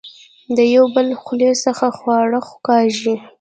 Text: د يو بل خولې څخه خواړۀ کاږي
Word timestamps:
د 0.55 0.59
يو 0.75 0.85
بل 0.95 1.07
خولې 1.21 1.51
څخه 1.63 1.85
خواړۀ 1.97 2.41
کاږي 2.67 3.15